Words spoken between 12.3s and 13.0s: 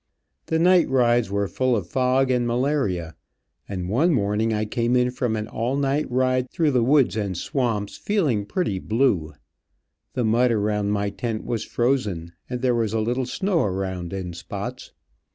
and there was a